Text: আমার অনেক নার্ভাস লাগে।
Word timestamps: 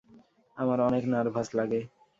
আমার 0.57 0.79
অনেক 0.79 1.03
নার্ভাস 1.07 1.47
লাগে। 1.53 1.81